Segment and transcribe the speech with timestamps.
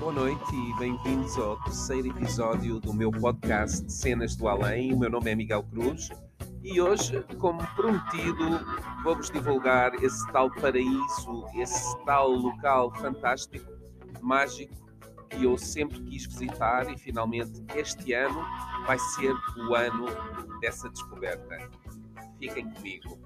[0.00, 4.94] Boa noite e bem-vindos ao terceiro episódio do meu podcast Cenas do Além.
[4.94, 6.08] O meu nome é Miguel Cruz
[6.64, 8.64] e hoje, como prometido,
[9.04, 13.70] vou-vos divulgar esse tal paraíso, esse tal local fantástico,
[14.22, 14.74] mágico,
[15.28, 18.42] que eu sempre quis visitar e finalmente este ano
[18.86, 20.06] vai ser o ano
[20.62, 21.68] dessa descoberta.
[22.38, 23.18] Fiquem comigo.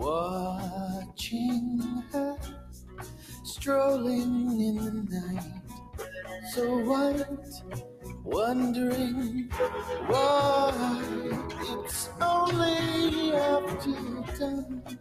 [0.00, 1.06] Her
[3.58, 5.44] strolling in the night,
[6.54, 7.26] so white,
[8.22, 9.50] wondering
[10.06, 10.72] why
[11.62, 13.92] it's only after
[14.38, 14.98] dark.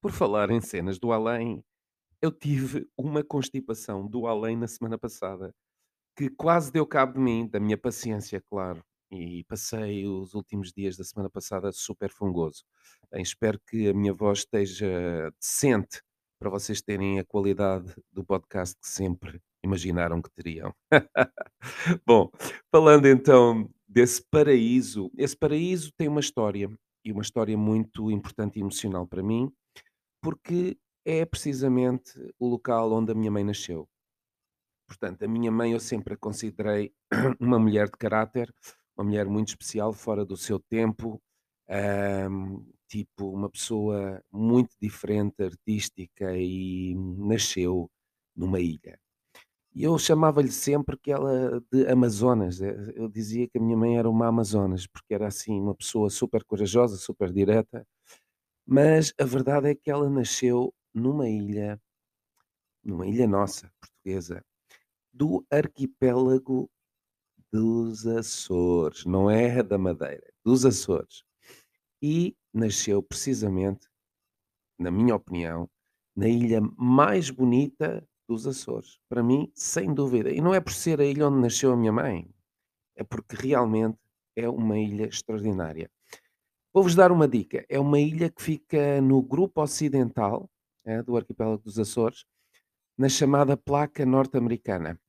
[0.00, 1.62] Por falar em cenas do além,
[2.22, 5.52] eu tive uma constipação do além na semana passada,
[6.16, 8.82] que quase deu cabo de mim, da minha paciência, claro.
[9.10, 12.64] E passei os últimos dias da semana passada super fungoso.
[13.10, 16.00] Bem, espero que a minha voz esteja decente
[16.38, 20.74] para vocês terem a qualidade do podcast que sempre imaginaram que teriam.
[22.06, 22.30] Bom,
[22.70, 26.70] falando então desse paraíso, esse paraíso tem uma história,
[27.04, 29.52] e uma história muito importante e emocional para mim,
[30.22, 33.88] porque é precisamente o local onde a minha mãe nasceu.
[34.86, 36.92] Portanto, a minha mãe eu sempre a considerei
[37.40, 38.52] uma mulher de caráter,
[39.00, 41.20] uma mulher muito especial, fora do seu tempo,
[41.68, 47.90] ahm, tipo uma pessoa muito diferente, artística e nasceu
[48.36, 48.98] numa ilha.
[49.74, 52.60] E eu chamava-lhe sempre que ela de Amazonas.
[52.62, 56.10] eh, Eu dizia que a minha mãe era uma Amazonas, porque era assim uma pessoa
[56.10, 57.86] super corajosa, super direta,
[58.66, 61.80] mas a verdade é que ela nasceu numa ilha,
[62.84, 64.44] numa ilha nossa, portuguesa,
[65.12, 66.70] do arquipélago
[67.52, 71.24] dos Açores, não é da Madeira, dos Açores.
[72.02, 73.88] E nasceu precisamente,
[74.78, 75.68] na minha opinião,
[76.16, 78.98] na ilha mais bonita dos Açores.
[79.08, 80.30] Para mim, sem dúvida.
[80.30, 82.28] E não é por ser a ilha onde nasceu a minha mãe,
[82.96, 83.98] é porque realmente
[84.36, 85.90] é uma ilha extraordinária.
[86.72, 90.48] Vou-vos dar uma dica: é uma ilha que fica no grupo ocidental
[90.84, 92.24] é, do arquipélago dos Açores,
[92.96, 95.00] na chamada placa norte-americana.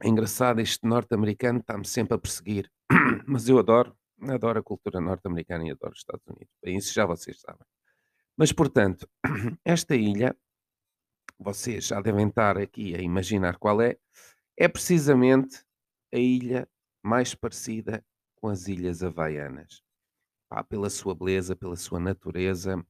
[0.00, 2.70] É engraçado, este norte-americano está-me sempre a perseguir,
[3.26, 3.96] mas eu adoro,
[4.28, 6.54] adoro a cultura norte-americana e adoro os Estados Unidos.
[6.62, 7.66] Bem, isso já vocês sabem.
[8.36, 9.08] Mas, portanto,
[9.64, 10.36] esta ilha,
[11.36, 13.96] vocês já devem estar aqui a imaginar qual é,
[14.56, 15.64] é precisamente
[16.14, 16.68] a ilha
[17.02, 18.04] mais parecida
[18.36, 19.82] com as Ilhas Havaianas.
[20.68, 22.82] Pela sua beleza, pela sua natureza.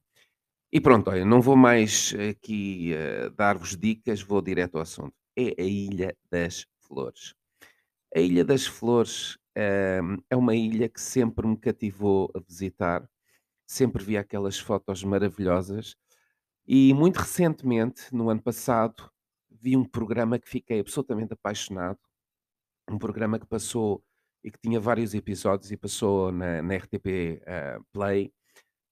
[0.71, 5.13] E pronto, olha, não vou mais aqui eh, dar-vos dicas, vou direto ao assunto.
[5.35, 7.35] É a Ilha das Flores.
[8.15, 13.07] A Ilha das Flores ehm, é uma ilha que sempre me cativou a visitar,
[13.67, 15.95] sempre vi aquelas fotos maravilhosas
[16.67, 19.11] e muito recentemente, no ano passado,
[19.49, 21.99] vi um programa que fiquei absolutamente apaixonado,
[22.89, 24.03] um programa que passou
[24.43, 28.31] e que tinha vários episódios e passou na, na RTP eh, Play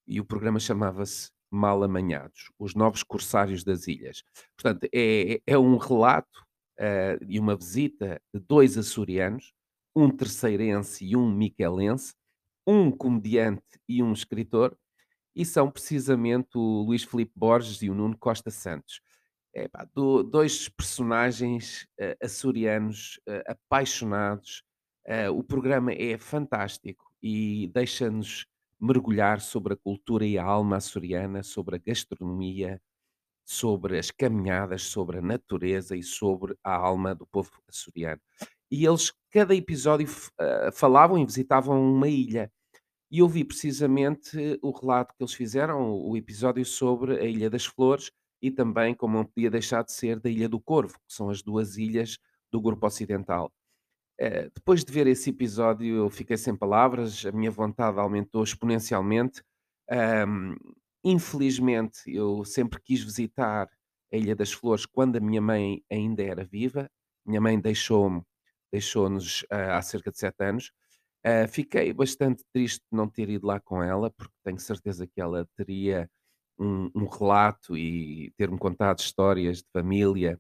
[0.08, 4.24] e o programa chamava-se Mal Amanhados, os novos corsários das ilhas.
[4.56, 6.47] Portanto, é, é um relato
[6.80, 9.54] eh, e uma visita de dois açorianos,
[9.96, 12.14] um terceirense e um miquelense,
[12.68, 14.78] um comediante e um escritor,
[15.36, 19.02] e são precisamente o Luís Filipe Borges e o Nuno Costa Santos.
[19.54, 24.64] É, pá, do- dois personagens eh, açorianos eh, apaixonados.
[25.06, 28.46] Eh, o programa é fantástico e deixa-nos
[28.80, 32.80] mergulhar sobre a cultura e a alma açoriana, sobre a gastronomia,
[33.48, 38.22] sobre as caminhadas, sobre a natureza e sobre a alma do povo açoriano.
[38.70, 40.08] E eles, cada episódio,
[40.40, 42.52] eh, falavam e visitavam uma ilha.
[43.10, 47.66] E eu vi precisamente o relato que eles fizeram, o episódio sobre a Ilha das
[47.66, 51.30] Flores e também, como não podia deixar de ser, da Ilha do Corvo, que são
[51.30, 52.18] as duas ilhas
[52.52, 53.52] do grupo ocidental.
[54.20, 59.42] Eh, depois de ver esse episódio, eu fiquei sem palavras, a minha vontade aumentou exponencialmente.
[61.04, 63.68] Infelizmente, eu sempre quis visitar
[64.12, 66.90] a Ilha das Flores quando a minha mãe ainda era viva.
[67.26, 68.22] Minha mãe deixou-me,
[68.72, 70.72] deixou-nos ah, há cerca de sete anos.
[71.24, 75.20] Ah, fiquei bastante triste de não ter ido lá com ela, porque tenho certeza que
[75.22, 76.10] ela teria
[76.60, 80.40] um, um relato e ter-me contado histórias de família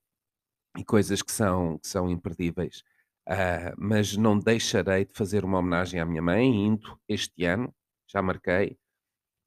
[0.77, 2.83] e coisas que são, que são imperdíveis.
[3.27, 7.73] Ah, mas não deixarei de fazer uma homenagem à minha mãe, indo este ano,
[8.07, 8.77] já marquei,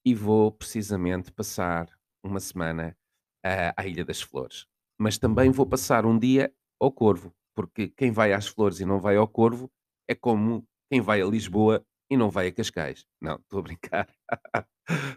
[0.04, 1.88] e vou precisamente passar
[2.22, 2.96] uma semana
[3.44, 4.66] ah, à Ilha das Flores.
[4.98, 9.00] Mas também vou passar um dia ao Corvo, porque quem vai às Flores e não
[9.00, 9.70] vai ao Corvo
[10.08, 13.06] é como quem vai a Lisboa e não vai a Cascais.
[13.20, 14.08] Não, estou a brincar.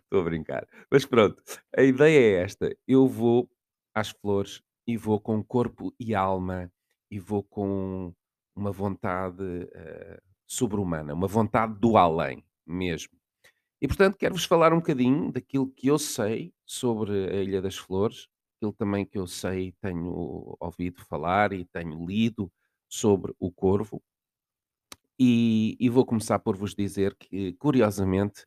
[0.03, 0.67] Estou a brincar.
[0.91, 1.41] Mas pronto,
[1.75, 3.49] a ideia é esta: eu vou
[3.95, 6.71] às flores e vou com corpo e alma
[7.09, 8.13] e vou com
[8.55, 9.43] uma vontade,
[9.73, 13.17] eh, sobre-humana, uma vontade do além mesmo.
[13.83, 18.29] E portanto quero-vos falar um bocadinho daquilo que eu sei sobre a Ilha das Flores,
[18.55, 22.49] aquilo também que eu sei, tenho ouvido falar e tenho lido
[22.87, 24.01] sobre o Corvo.
[25.19, 28.45] E, e vou começar por vos dizer que, curiosamente,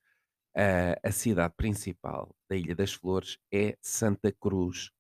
[0.57, 4.91] a, a cidade principal da Ilha das Flores é Santa Cruz.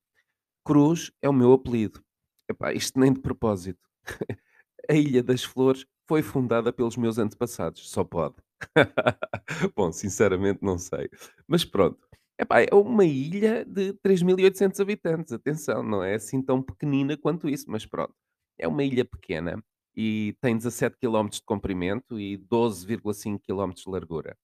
[0.62, 2.04] Cruz é o meu apelido.
[2.46, 3.80] Epá, isto nem de propósito.
[4.88, 8.45] A Ilha das Flores foi fundada pelos meus antepassados, só pode.
[9.76, 11.08] Bom, sinceramente não sei.
[11.46, 11.98] Mas pronto.
[12.38, 17.64] Epá, é uma ilha de 3.800 habitantes, atenção, não é assim tão pequenina quanto isso,
[17.68, 18.14] mas pronto.
[18.58, 19.62] É uma ilha pequena
[19.94, 24.36] e tem 17 quilómetros de comprimento e 12,5 quilómetros de largura.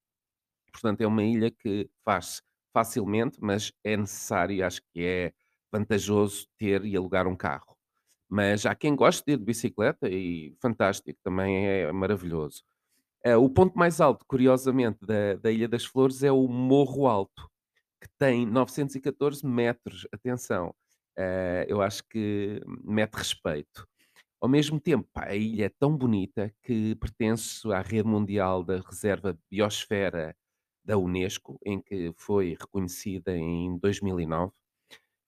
[0.72, 2.42] Portanto, é uma ilha que faz
[2.72, 5.32] facilmente, mas é necessário acho que é
[5.72, 7.76] vantajoso ter e alugar um carro.
[8.28, 12.64] Mas há quem goste de ir de bicicleta e fantástico, também é maravilhoso.
[13.24, 17.48] Eh, o ponto mais alto, curiosamente, da, da Ilha das Flores é o Morro Alto,
[18.00, 20.06] que tem 914 metros.
[20.12, 20.74] Atenção,
[21.16, 23.86] eh, eu acho que mete respeito.
[24.40, 28.78] Ao mesmo tempo, pá, a ilha é tão bonita que pertence à rede mundial da
[28.80, 30.36] reserva biosfera
[30.84, 34.52] da Unesco, em que foi reconhecida em 2009.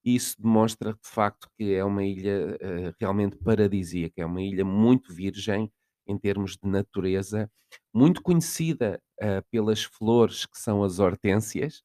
[0.04, 5.14] Isso demonstra de facto que é uma ilha eh, realmente paradisíaca, é uma ilha muito
[5.14, 5.72] virgem
[6.06, 7.50] em termos de natureza,
[7.92, 11.82] muito conhecida eh, pelas flores que são as hortênsias,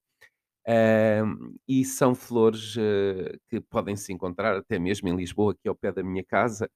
[0.68, 5.76] Ahm, e são flores eh, que podem se encontrar até mesmo em Lisboa, aqui ao
[5.76, 6.70] pé da minha casa.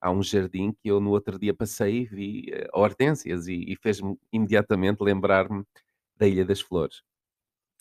[0.00, 3.76] Há um jardim que eu no outro dia passei e vi eh, hortênsias e, e
[3.76, 5.64] fez-me imediatamente lembrar-me
[6.16, 7.02] da Ilha das Flores.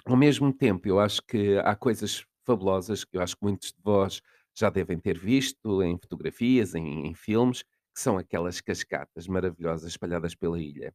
[0.05, 3.81] Ao mesmo tempo, eu acho que há coisas fabulosas que eu acho que muitos de
[3.83, 4.21] vós
[4.57, 7.63] já devem ter visto em fotografias, em, em filmes,
[7.93, 10.93] que são aquelas cascatas maravilhosas espalhadas pela ilha.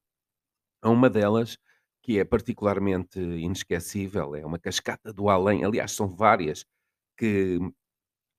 [0.83, 1.59] Há uma delas
[2.03, 6.65] que é particularmente inesquecível, é uma cascata do além, aliás, são várias
[7.17, 7.59] que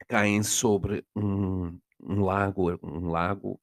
[0.07, 3.59] caem sobre um, um lago, um lago,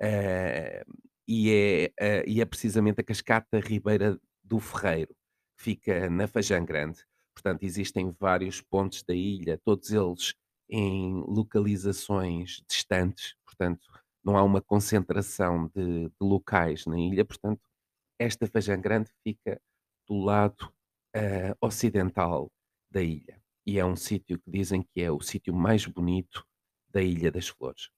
[0.00, 0.84] eh,
[1.28, 5.14] e, é, eh, e é precisamente a cascata Ribeira do Ferreiro,
[5.56, 7.04] que fica na Fajã Grande.
[7.34, 10.34] Portanto, existem vários pontos da ilha, todos eles
[10.68, 13.86] em localizações distantes, portanto,
[14.26, 17.62] não há uma concentração de, de locais na ilha, portanto,
[18.18, 19.60] esta Fajã Grande fica
[20.08, 20.72] do lado
[21.14, 22.50] eh, ocidental
[22.90, 26.46] da ilha e é um sítio que dizem que é o sítio mais bonito
[26.88, 27.90] da Ilha das Flores.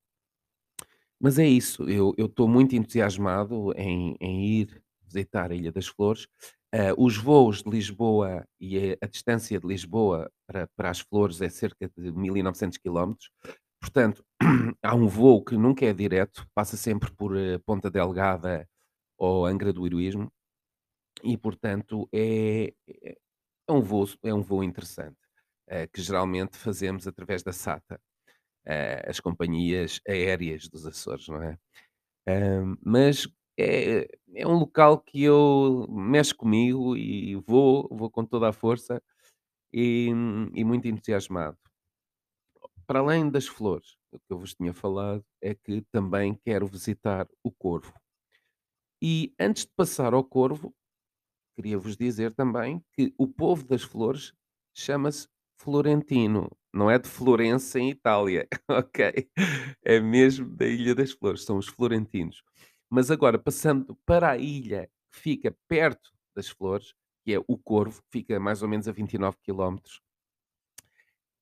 [1.20, 6.28] Mas é isso, eu estou muito entusiasmado em, em ir visitar a Ilha das Flores.
[6.72, 11.40] Eh, os voos de Lisboa e a, a distância de Lisboa para, para as Flores
[11.40, 13.31] é cerca de 1900 quilómetros.
[13.80, 14.25] Portanto,
[14.82, 18.69] há um voo que nunca é direto, passa sempre por eh, Ponta Delgada
[19.19, 20.32] ou Angra do Heroísmo
[21.25, 23.16] e, portanto, é, é
[23.69, 25.16] é um voo, é um voo interessante,
[25.69, 28.00] eh, que geralmente fazemos através da SATA,
[28.66, 31.58] eh, as companhias aéreas dos Açores, não é?
[32.28, 33.28] Ahm, mas
[33.58, 39.03] é, é um local que eu mexe comigo e vou, vou com toda a força
[39.72, 40.08] e,
[40.55, 41.58] e muito entusiasmado.
[42.88, 47.28] Para além das flores, o que eu vos tinha falado é que também quero visitar
[47.44, 47.92] o Corvo.
[49.02, 50.74] E antes de passar ao Corvo,
[51.54, 54.32] queria vos dizer também que o povo das flores
[54.74, 55.28] chama-se
[55.60, 59.28] florentino, não é de Florença, em Itália, ok?
[59.84, 62.42] É mesmo da Ilha das Flores, são os florentinos.
[62.88, 68.02] Mas agora, passando para a ilha que fica perto das flores, que é o Corvo,
[68.10, 70.00] fica mais ou menos a 29 quilómetros,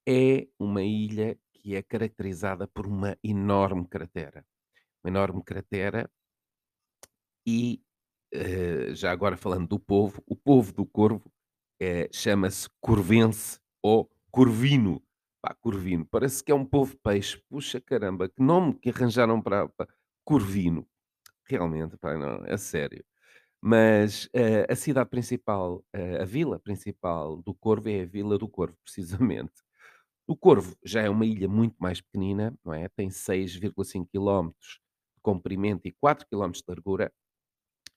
[0.07, 4.45] é uma ilha que é caracterizada por uma enorme cratera.
[5.03, 6.11] Uma enorme cratera
[7.47, 7.83] e,
[8.33, 11.33] eh, já agora falando do povo, o povo do Corvo,
[11.81, 15.03] eh, chama-se Corvense ou Corvino.
[15.43, 17.43] Pá, Corvino, parece que é um povo peixe.
[17.49, 19.89] Puxa caramba, que nome que arranjaram para, para
[20.25, 20.87] Corvino.
[21.49, 23.05] Realmente, pá, não, é sério.
[23.61, 25.85] Mas eh, a cidade principal,
[26.21, 29.66] a vila principal do Corvo é a Vila do Corvo, precisamente.
[30.27, 32.89] O Corvo já é uma ilha muito mais pequenina, não é?
[32.89, 34.81] Tem 6,5 quilómetros
[35.15, 37.13] de comprimento e 4 quilómetros de largura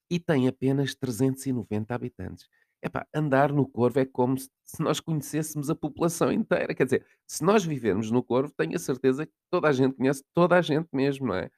[0.10, 2.48] e tem apenas 390 habitantes.
[2.82, 4.50] Epá, andar no Corvo é como se
[4.82, 6.74] nós conhecêssemos a população inteira.
[6.74, 10.24] Quer dizer, se nós vivermos no Corvo, tenho a certeza que toda a gente conhece
[10.34, 11.50] toda a gente mesmo, não é?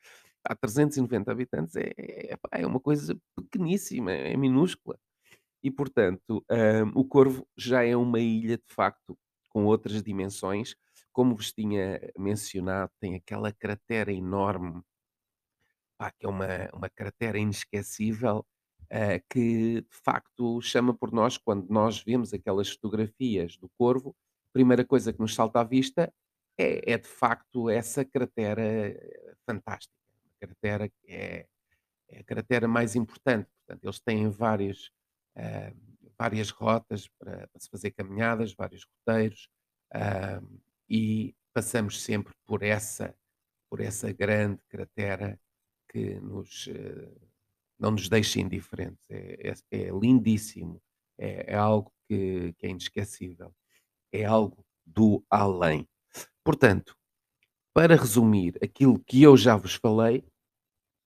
[0.43, 4.97] Há 390 habitantes, é, é, é uma coisa pequeníssima, é minúscula.
[5.63, 9.17] E portanto, hã, o Corvo já é uma ilha de facto
[9.51, 10.75] com outras dimensões,
[11.11, 14.81] como vos tinha mencionado, tem aquela cratera enorme,
[15.97, 18.45] pá, que é uma uma cratera inesquecível,
[18.89, 24.15] eh, que de facto chama por nós quando nós vemos aquelas fotografias do Corvo,
[24.49, 26.13] a primeira coisa que nos salta à vista
[26.57, 31.47] é é de facto essa cratera eh, fantástica, uma cratera que é
[32.11, 34.91] é a cratera mais importante, portanto, eles têm vários,
[35.35, 35.71] ah,
[36.21, 39.49] várias rotas para, para se fazer caminhadas, vários roteiros,
[39.91, 40.39] ah,
[40.87, 43.15] e passamos sempre por essa,
[43.67, 45.39] por essa grande cratera
[45.89, 47.11] que nos, eh,
[47.79, 49.03] não nos deixa indiferentes.
[49.09, 50.79] É, é- é lindíssimo,
[51.17, 53.51] é, é algo que, que é inesquecível,
[54.13, 55.89] é algo do além.
[56.43, 56.95] Portanto,
[57.73, 60.23] para resumir aquilo que eu já vos falei,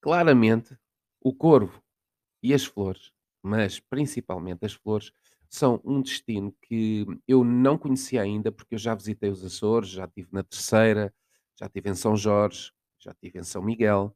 [0.01, 0.77] claramente
[1.21, 1.81] o corvo
[2.43, 3.14] e as flores,
[3.45, 5.11] mas principalmente as flores,
[5.49, 10.05] são um destino que eu não conhecia ainda, porque eu já visitei os Açores, já
[10.05, 11.13] estive na Terceira,
[11.57, 14.15] já estive em São Jorge, já estive em São Miguel.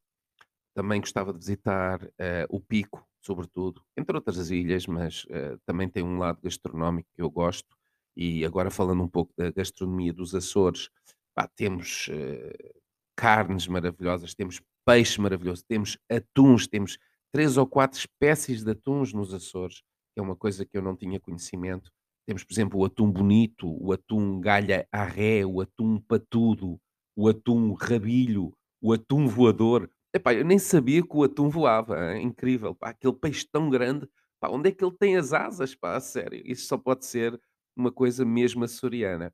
[0.73, 6.03] Também gostava de visitar eh, o Pico, sobretudo, entre outras ilhas, mas eh, também tem
[6.03, 7.75] um lado gastronómico que eu gosto.
[8.15, 10.89] E agora falando um pouco da gastronomia dos Açores,
[11.35, 12.71] pá, temos eh,
[13.15, 16.97] carnes maravilhosas, temos peixe maravilhoso, temos atuns, temos
[17.31, 19.77] três ou quatro espécies de atuns nos Açores,
[20.13, 21.91] que é uma coisa que eu não tinha conhecimento.
[22.27, 26.79] Temos, por exemplo, o atum bonito, o atum galha à ré, o atum patudo,
[27.15, 29.89] o atum rabilho, o atum voador.
[30.13, 34.07] Epá, eu nem sabia que o atum voava, é incrível, pá, aquele peixe tão grande,
[34.39, 36.41] pá, onde é que ele tem as asas, pá, a sério?
[36.45, 37.39] Isso só pode ser
[37.75, 39.33] uma coisa mesmo açoriana.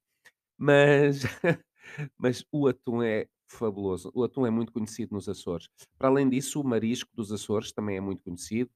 [0.58, 1.24] Mas
[2.18, 4.12] mas o atum é fabuloso.
[4.14, 5.68] O atum é muito conhecido nos Açores.
[5.98, 8.70] Para além disso, o marisco dos Açores também é muito conhecido,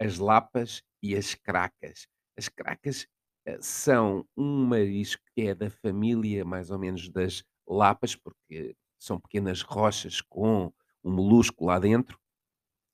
[0.00, 2.06] as lapas e as cracas.
[2.36, 3.06] As cracas,
[3.46, 9.20] eh, são um marisco que é da família mais ou menos das lapas, porque são
[9.20, 10.72] pequenas rochas com
[11.04, 12.18] um molusco lá dentro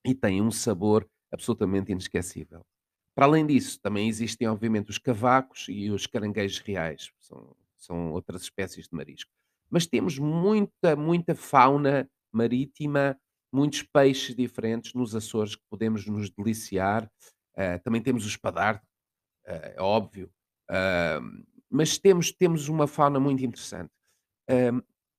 [0.04, 2.64] e têm um sabor absolutamente inesquecível.
[3.16, 8.42] Para além disso, também existem, obviamente, os cavacos e os caranguejos reais, são, são outras
[8.42, 9.32] espécies de marisco.
[9.70, 13.18] Mas temos muita, muita fauna marítima,
[13.52, 17.10] muitos peixes diferentes nos Açores que podemos nos deliciar.
[17.56, 18.82] Ah, também temos o espadar,
[19.46, 20.30] ah, é óbvio,
[20.70, 21.20] ah,
[21.70, 23.90] mas temos, temos uma fauna muito interessante.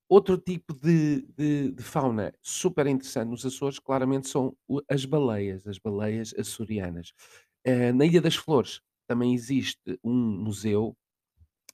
[0.07, 4.55] Outro tipo de, de- de fauna super interessante nos Açores, claramente, são
[4.87, 7.11] as baleias, as baleias açorianas.
[7.65, 10.95] Eh, na Ilha das Flores também existe um museu,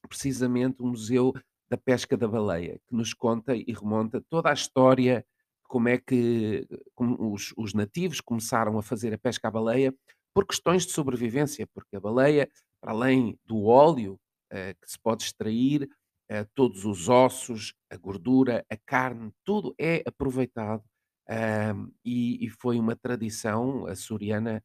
[0.09, 1.33] precisamente o Museu
[1.71, 5.25] da Pesca da Baleia, que nos conta e remonta toda a história
[5.63, 9.95] como é que como os, os nativos começaram a fazer a pesca à baleia
[10.33, 12.49] por questões de sobrevivência, porque a baleia,
[12.81, 14.19] para além do óleo
[14.51, 15.89] eh, que se pode extrair,
[16.29, 20.83] eh, todos os ossos, a gordura, a carne, tudo é aproveitado.
[21.29, 24.61] ahm, e, e foi uma tradição açoriana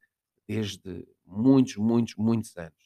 [0.48, 2.85] desde muitos, muitos, muitos anos.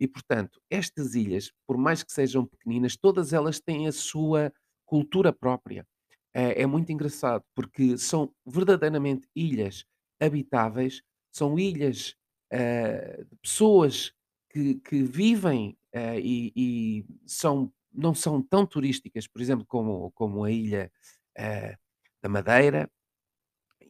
[0.00, 4.52] E, portanto, estas ilhas, por mais que sejam pequeninas, todas elas têm a sua
[4.86, 5.86] cultura própria.
[6.32, 9.84] É, é muito engraçado, porque são verdadeiramente ilhas
[10.18, 12.14] habitáveis, são ilhas
[12.50, 14.12] eh, de pessoas
[14.50, 20.44] que, que vivem eh, e, e são, não são tão turísticas, por exemplo, como, como
[20.44, 20.90] a ilha
[21.36, 21.76] eh,
[22.22, 22.90] da Madeira,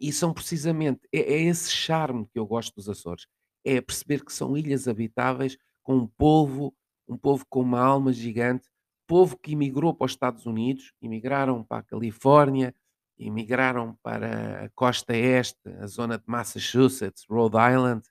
[0.01, 3.27] e são precisamente é é esse charme que eu gosto dos Açores,
[3.65, 5.57] é perceber que são ilhas habitáveis
[5.95, 6.75] um povo
[7.11, 8.69] um povo com uma alma gigante,
[9.07, 12.73] povo que imigrou para os Estados Unidos, imigraram para a Califórnia,
[13.19, 18.03] imigraram para a costa este, a zona de Massachusetts, Rhode Island,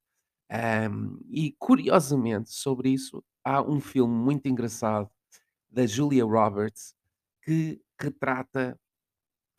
[0.91, 5.09] hum, e curiosamente sobre isso há um filme muito engraçado
[5.69, 6.93] da Julia Roberts
[7.43, 8.77] que retrata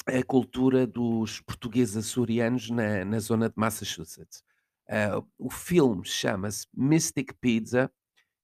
[0.07, 4.43] a cultura dos portugueses açorianos na na zona de Massachusetts.
[4.89, 7.91] Ah, o filme chama-se Mystic Pizza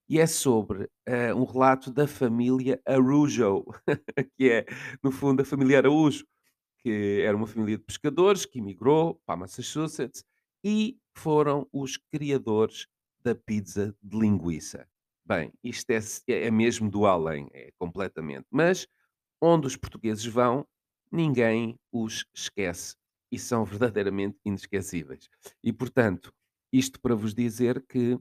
[0.09, 3.65] e é sobre, ah, um relato da família Arujo,
[4.39, 4.67] que é,
[5.03, 6.25] no fundo, a família Araújo,
[6.79, 10.25] que era uma família de pescadores que emigrou para Massachusetts
[10.65, 12.87] e foram os criadores
[13.23, 14.87] da pizza de linguiça.
[15.25, 15.99] Bem, isto é
[16.29, 18.47] é mesmo do além, é completamente.
[18.51, 18.87] Mas
[19.41, 20.67] onde os portugueses vão,
[21.11, 22.97] ninguém os esquece
[23.33, 25.29] e são verdadeiramente inesquecíveis.
[25.63, 26.33] E, portanto,
[26.73, 28.19] isto para vos dizer que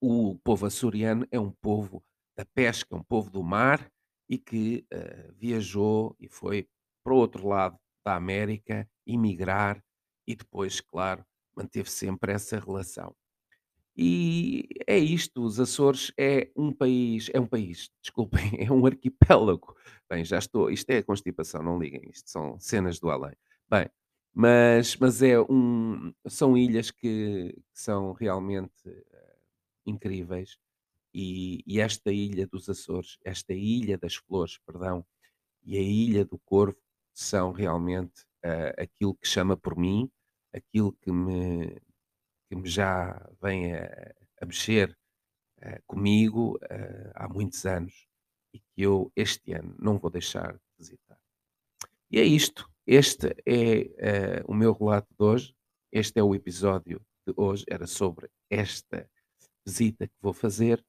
[0.00, 2.02] o povo açoriano é um povo
[2.36, 3.90] da pesca, um povo do mar
[4.28, 6.68] e que eh, viajou e foi
[7.04, 9.82] para o outro lado da América emigrar
[10.26, 11.24] e depois, claro,
[11.56, 13.14] manteve sempre essa relação.
[13.96, 19.76] E é isto, os Açores é um país é um país, desculpem, é um arquipélago.
[20.08, 23.34] Bem, já estou isto é constipação, não liguem, isto são cenas do além.
[23.68, 23.88] Bem,
[24.34, 28.72] mas mas é um são ilhas que que são realmente,
[29.86, 30.58] incríveis,
[31.14, 35.04] e e esta ilha dos Açores, esta ilha das flores, perdão,
[35.64, 36.78] e a ilha do Corvo
[37.14, 40.10] são realmente, eh, aquilo que chama por mim,
[40.54, 41.80] aquilo que me
[42.48, 44.96] que me já vem a a mexer,
[45.60, 48.08] eh, comigo, eh, há muitos anos
[48.54, 51.18] e que eu este ano não vou deixar de visitar.
[52.10, 55.54] E é isto, este é, o meu relato de hoje,
[55.92, 59.08] este é o episódio de hoje, era sobre esta
[59.64, 60.84] visita que vou fazer,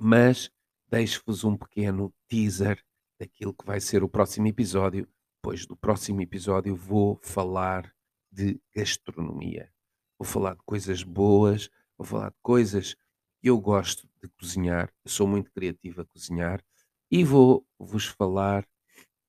[0.00, 0.50] mas
[0.88, 2.82] deixo-vos um pequeno teaser
[3.18, 5.08] daquilo que vai ser o próximo episódio,
[5.40, 7.94] pois do próximo episódio vou falar
[8.30, 9.72] de gastronomia.
[10.18, 12.94] Vou falar de coisas boas, vou falar de coisas
[13.40, 16.64] que eu gosto de cozinhar, sou muito criativo a cozinhar
[17.10, 18.66] e vou vos falar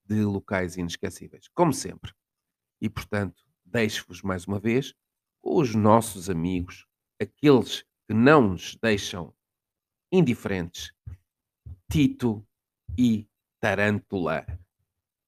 [0.06, 2.14] de locais inesquecíveis, como sempre.
[2.80, 4.94] E portanto, deixo-vos mais uma vez
[5.42, 6.88] os nossos amigos,
[7.22, 9.34] aqueles que não nos deixam
[10.12, 10.94] indiferentes,
[11.92, 12.46] Tito
[12.98, 13.28] e
[13.60, 14.46] Tarântula.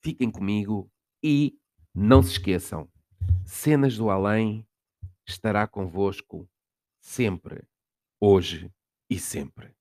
[0.03, 0.91] Fiquem comigo
[1.24, 1.58] e
[1.94, 2.89] não se esqueçam,
[3.46, 4.67] Cenas do Além
[5.27, 6.48] estará convosco
[7.01, 7.67] sempre,
[8.20, 8.72] hoje
[9.10, 9.75] e sempre.